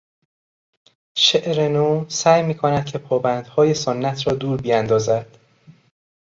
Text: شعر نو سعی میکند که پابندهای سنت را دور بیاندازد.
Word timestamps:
شعر 1.17 1.67
نو 1.67 2.05
سعی 2.09 2.43
میکند 2.43 2.85
که 2.85 2.97
پابندهای 2.97 3.73
سنت 3.73 4.27
را 4.27 4.33
دور 4.33 4.61
بیاندازد. 4.61 5.37